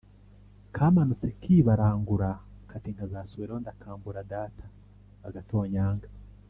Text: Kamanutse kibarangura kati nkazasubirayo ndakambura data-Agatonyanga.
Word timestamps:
Kamanutse 0.75 1.27
kibarangura 1.41 2.29
kati 2.69 2.89
nkazasubirayo 2.95 3.57
ndakambura 3.63 4.19
data-Agatonyanga. 4.31 6.09